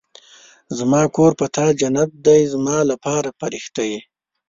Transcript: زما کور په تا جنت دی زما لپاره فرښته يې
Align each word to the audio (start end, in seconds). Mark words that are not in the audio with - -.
زما 0.77 1.01
کور 1.15 1.31
په 1.39 1.45
تا 1.55 1.65
جنت 1.79 2.09
دی 2.25 2.41
زما 2.53 2.77
لپاره 2.91 3.29
فرښته 3.39 3.83
يې 3.91 3.99